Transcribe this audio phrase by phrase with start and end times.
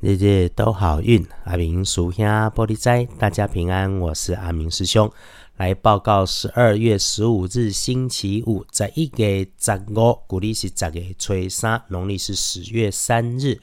[0.00, 3.98] 日日都好运，阿明属下玻璃斋，大家平安。
[3.98, 5.12] 我是阿明师兄，
[5.56, 13.60] 来报告十二月十五日星期五，在一月十五，古历是十月初三，农历是十月三日，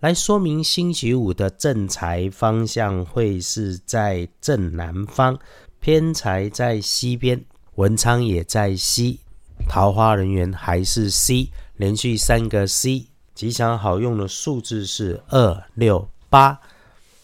[0.00, 5.38] 来说明星期五的正财方向会是在正南方，
[5.80, 7.44] 偏财在西边，
[7.74, 9.20] 文昌也在西，
[9.68, 13.08] 桃花人员还是 C，连续三个 C。
[13.34, 16.60] 吉祥好用的数字是二六八。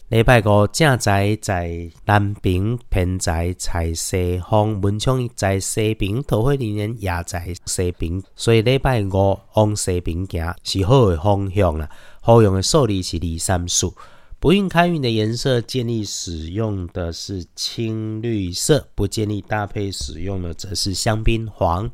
[0.09, 11.89] 礼拜五正在在南平，偏在在西方，文昌在西平，桃花人员也在西平，所以礼拜五往西平行是好的方向啦。
[12.19, 13.89] 好用的数字是二三四。
[14.37, 21.89] 不运开运的颜色，建议使用的是青绿色，不建议搭配使用的则是香槟黄。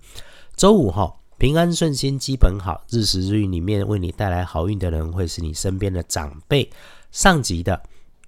[0.56, 1.14] 周五哈。
[1.38, 2.84] 平安顺心，基本好。
[2.90, 6.68] 日时日运里面为你带来好运的人，会是你身边的长辈、
[7.12, 7.80] 上级的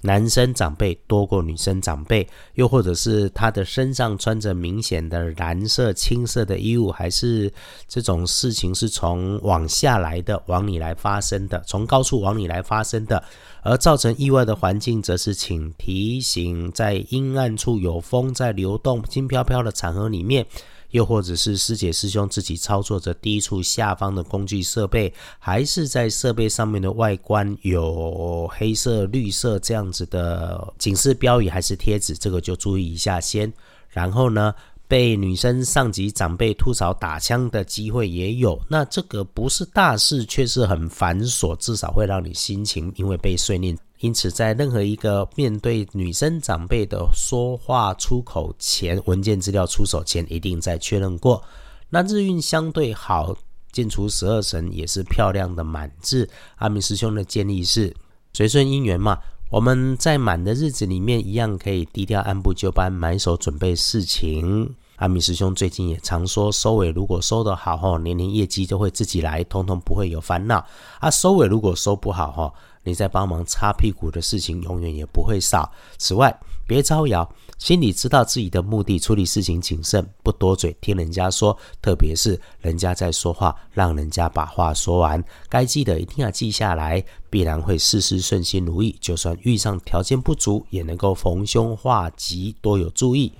[0.02, 7.52] 男生长辈多过女生长辈，又或者是他的身上穿着明显的蓝色、青色的衣物，还是
[7.88, 13.23] 这种事情是从往下来的，往你来发生的，从高处往你来发生的，
[13.64, 20.45] 而造成意外的环境，则是请提醒，在阴暗处有风在流动、轻飘飘的场合里面。
[20.92, 33.52] 又或者是师姐师兄自己操作着低处下方的工具设备，还是在设备上面的外观有黑色、绿色这样子的警示标语还是贴纸，这个就注意一下先。
[33.90, 34.54] 然后呢，
[34.88, 43.78] 被女生上级长辈吐槽打枪的机会也有，那这个不是大事，却是很繁琐，至少会让你心情因为被碎念。
[44.00, 51.44] 因此，在任何一个面对女生长辈的说话出口前，文件资料出手前，一定再确认过。
[51.89, 53.36] 那日运相对好，
[53.73, 56.30] 进除十二神也是漂亮的满字。
[56.56, 57.94] 阿明师兄的建议是
[58.31, 59.17] 随顺姻缘嘛，
[59.52, 64.73] 我们在满的日子里面，一样可以低调按部就班，埋手准备事情。
[64.95, 70.66] 阿明师兄最近也常说，收尾如果收得好吼，年年业绩都会自己来，通通不会有烦恼。
[71.00, 72.53] 啊，收尾如果收不好吼。
[72.89, 75.72] 你在帮忙擦屁股的事情永远也不会少。
[75.97, 77.27] 此外，别招摇，
[77.57, 81.57] 心里知道自己的目的，处理事情谨慎，不多嘴，听人家说。
[81.81, 85.23] 特别是人家在说话，让人家把话说完。
[85.47, 88.95] 该记得一定要记下来，必然会事事顺心如意。
[89.00, 93.31] 就算遇上条件不足，也能够逢凶化吉，多有注意。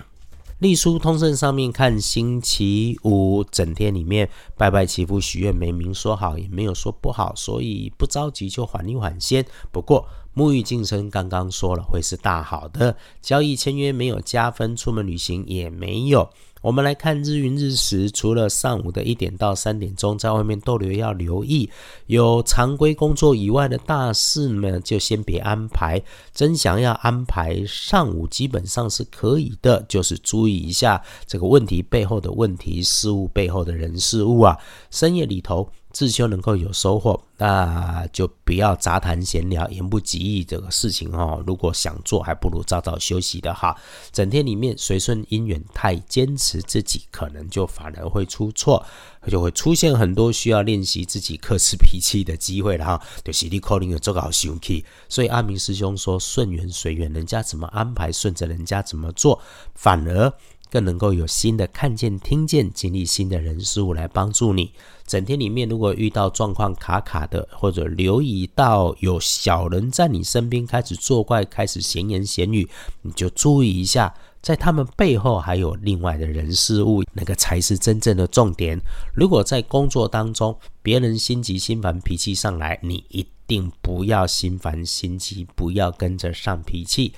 [0.60, 9.46] 隶书通胜上面看星期五整天里面拜拜祈福许愿没明说好也没有说不好，所以不着急就缓一缓先。
[9.72, 10.06] 不过
[10.36, 16.30] 沐浴净身刚刚说了会是大好的，交易签约没有加分，出门旅行也没有。
[16.62, 21.70] 我们来看日运日时，除了上午的一点到三点钟在外面逗留要留意，
[22.08, 26.02] 有常规工作以外的大事呢，就先别安排。
[26.34, 34.58] 真想要安排上午，基本上是可以的，就是注意一下这个问题背后的问题，事物背后的人事物啊。
[34.92, 35.70] 深夜里头。
[35.92, 41.44] 自修能够有收获，那就不要杂谈闲聊、言不及义这个事情哦。
[41.48, 43.76] 如果想做，还不如早早休息的哈。
[44.12, 48.86] 整天里面随顺因缘，太坚持自己，可能就反而会出错，
[49.28, 53.02] 就会出现很多需要练习自己克制脾气的机会了哈。
[53.24, 59.42] 就是你可能有做好生气，所以阿明师兄说顺缘随缘，人家怎么安排，顺着人家怎么做，
[59.74, 60.32] 反而。
[60.70, 64.72] 更能够有新的看见、听见、经历新的人事物来帮助你。
[65.06, 72.70] 整天里面，如果遇到状况卡卡的，或者留意到有小人在你身边开始作怪、开始闲言闲语，
[73.02, 78.80] 你就注意一下，在他们背后还有另外的人事物，那个才是真正的重点。
[79.16, 87.14] 如果在工作当中，别人心急心烦、脾气上来，你一定不要心烦心急，不要跟着上脾气。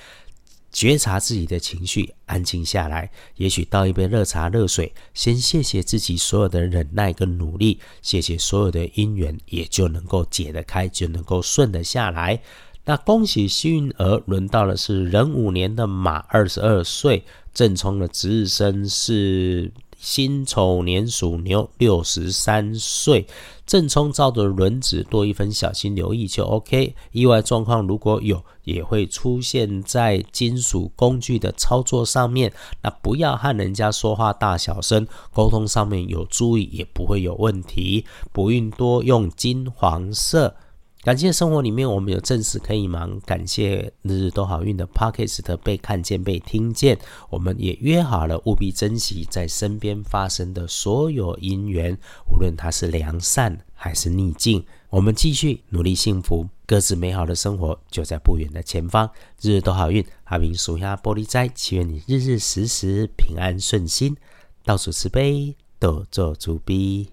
[0.72, 12.42] 觉察自己的情绪，安静下来，也许倒一杯热茶、热水，先谢谢自己所有的忍耐跟努力，谢谢所有的因缘，也就能够解得开，就能够顺得下来。
[12.86, 17.24] 那恭喜幸运儿，轮到的是壬午年的马，二十二岁，
[17.54, 19.72] 正冲的值日生是。
[20.02, 23.28] 辛丑年属牛，六十三岁，
[23.68, 26.96] 正冲照着轮子，多一分小心留意就 OK。
[27.12, 32.52] 意外状况如果有，也会出现在金属工具的操作上面。
[32.82, 38.04] 那不要和人家说话大小声，沟通上面有注意，也不会有问题。
[38.32, 40.56] 不运多用金黄色。
[41.04, 46.96] 感谢生活里面我们有正事可以忙，感谢日日都好运的 Podcast 被看见被听见，
[47.32, 51.98] 我们也约好了务必珍惜在身边发生的所有因缘，
[52.32, 56.48] 无论它是良善还是逆境，我们继续努力幸福。
[56.68, 59.10] 各自美好的生活就在不远的前方，
[59.42, 60.06] 日日都好运。
[60.26, 64.16] 阿明属下玻璃斋，祈愿你日日时时平安顺心，
[64.64, 67.12] 到处慈悲，多做主逼。